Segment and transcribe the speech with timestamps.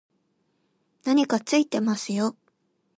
[1.03, 2.35] 何かついてますよ